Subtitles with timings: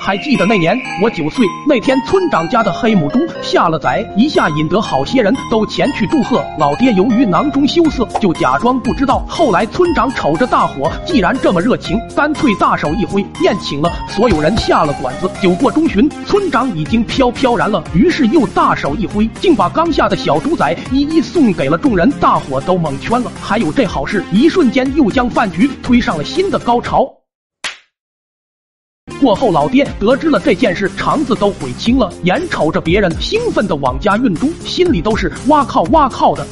[0.00, 6.44] 还记得那年我九岁那天，村长家的黑母猪下了崽，一下引得好些人都前去祝贺。
[6.58, 9.24] 老爹由于囊中羞涩，就假装不知道。
[9.28, 15.30] 后来村长瞅着大伙既然这么热情，干脆大手一挥，宴请了所有人下了馆子。
[15.40, 22.10] 酒过中旬，村长已经飘飘然了，于是又大手一挥，竟把刚下的小猪崽一一送给了众人。
[22.20, 27.21] 大伙都蒙圈了，还有这好事，一瞬间又将饭局推上了新的高潮。
[29.22, 36.44] 过后，老爹得知了这件事，肠子都悔青了，眼瞅着别人兴奋的往家运猪，心里都是哇靠哇靠的。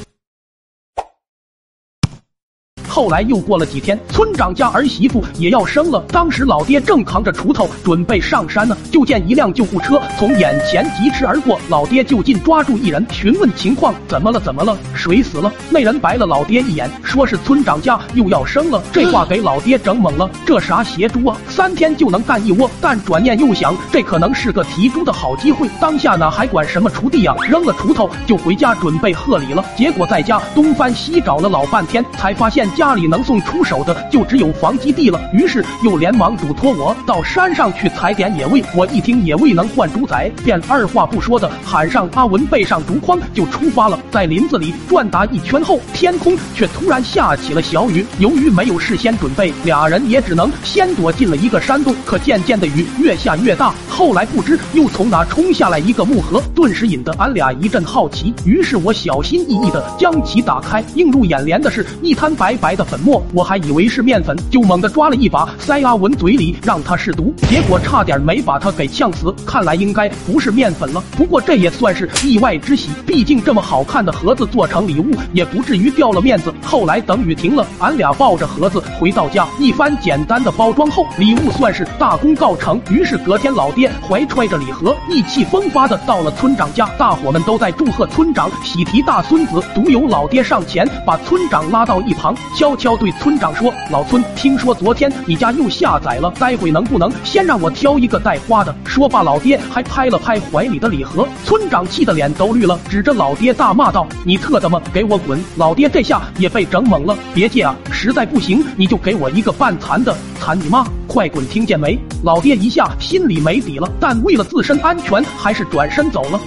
[2.91, 6.05] 后来又过了几天，村长家儿媳妇也要生了。
[6.09, 11.57] 当时老爹正扛着锄头准备上山呢，就见一辆救护车从眼前疾驰而过。
[11.69, 14.41] 老爹就近抓住一人，询问情况：怎么了？
[14.41, 14.77] 怎么了？
[14.93, 15.53] 谁死了？
[15.71, 18.83] 那人白了老爹一眼，说是村长家又要生了。
[18.93, 21.37] 这话给老爹整懵了，这啥邪猪啊？
[21.49, 22.69] 三天就能干一窝？
[22.81, 25.71] 但转念又想，这可能是个提猪的好机会。
[25.81, 27.37] 当下哪还管什么锄地呀？
[27.49, 29.65] 扔了锄头就回家准备贺礼了。
[29.77, 32.69] 结果在家东翻西找了老半天，才发现。
[32.81, 38.65] 家里能送出手的就只有房基地了，于是又连忙嘱托我到山上去采点野味。
[38.75, 44.01] 我一听野味能换猪仔，便二话不说的喊上阿文，背上竹筐就出发了。
[44.11, 48.03] 在林子里转达一圈后，天空却突然下起了小雨。
[48.19, 51.95] 由于没有事先准备，俩人也只能先躲进了一个山洞。
[52.07, 58.33] 可渐渐的雨越下越大，后来不知又从哪冲下来一个木盒，顿时引得俺俩一阵好奇。
[58.47, 62.70] 于是我小心翼翼的将其打开，映入眼帘的是一滩白白。
[62.75, 69.35] 的粉末，我还以为是面粉，就猛地抓了一把塞阿文嘴里，让他试毒，结果差点没把他给呛死。
[69.47, 76.53] 看来应该不是面粉了，不过这也算是意外之喜，毕竟这么好看的盒子做成礼物，也不至于掉了面子。
[76.63, 82.81] 后来等雨停了，俺俩抱着盒子回到家，一番简单的包装后，礼物算是大功告成。
[82.91, 92.35] 于是隔天，老爹怀揣着礼盒，意气风发的到了村长家，大伙们都在祝贺村长喜提大孙子，独有老爹上前把村长拉到一旁。
[92.61, 101.27] 悄悄对村长说：“老村，听说昨天你家又下崽了，待会能不能先让我挑一个带花的？”说罢，老爹还拍了拍怀里的礼盒。
[101.47, 110.87] 村长气得脸都绿了，指着老爹大骂道：“你特他妈给我滚！”老爹这下也被整懵了，别介啊，实在不行你就给我一个半残的，残你妈！
[111.07, 111.99] 快滚，听见没？
[112.23, 116.39] 老爹一下心里没底了，但为了自身安全，还是转身走了。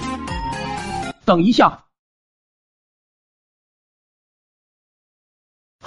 [1.24, 1.76] 等一下。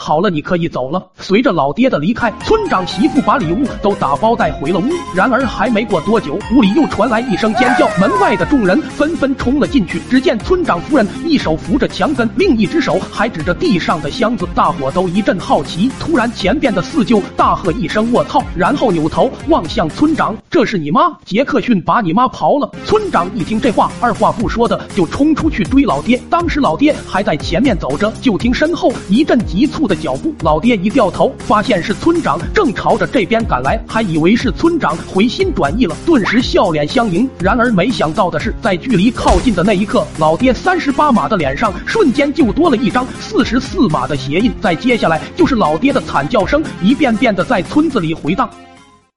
[0.07, 1.05] 好了，你可以走了。
[1.19, 4.85] 随着老爹的离开，村长媳妇把礼物都打包带回了屋。
[5.13, 10.01] 然而还没过多久，屋里又传来一声尖叫，门外的众人纷纷冲了进去。
[10.09, 14.47] 只见村长夫人一手扶着墙根，另一只手还指着地上的箱子。
[14.55, 15.91] 大伙都一阵好奇。
[15.99, 21.17] 突然，前边的四舅大喝一声“卧槽”，然后扭头望向村长：“这是你妈？
[21.25, 26.17] 杰克逊把你妈刨了！”村长一听这话，二话不说的就冲出去追老爹。
[26.29, 29.96] 当时老爹还在前面走着，就听身后一阵急促的。
[29.97, 37.29] 脚步，老爹一掉头，发现是村长正朝着这边赶来，还以为是村长回心转意了，顿时笑脸相迎。
[37.39, 44.51] 然而没想到的是，在距离靠近的那一刻，老爹三十八码的脸上瞬间就多了一张四十四码的鞋印。
[44.61, 48.49] 再接下来就是老爹的惨叫声，一遍遍的在村子里回荡。